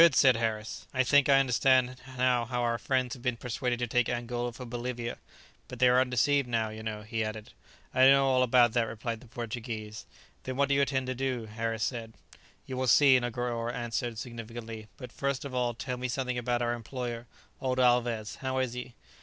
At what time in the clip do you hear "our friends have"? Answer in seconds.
2.63-3.21